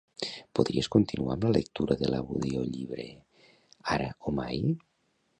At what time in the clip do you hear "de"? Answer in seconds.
1.99-2.09